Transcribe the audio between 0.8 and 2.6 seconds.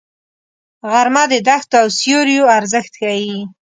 غرمه د دښتو او سیوریو